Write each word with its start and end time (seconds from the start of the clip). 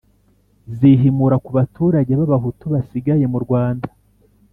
zihimura 0.77 1.35
ku 1.45 1.49
baturage 1.57 2.11
b'abahutu 2.19 2.63
basigaye 2.73 3.25
mu 3.31 3.39
rwanda. 3.45 3.89